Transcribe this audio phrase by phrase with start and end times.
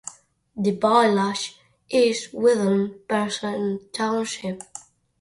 [0.57, 4.63] The village is within Pierson Township.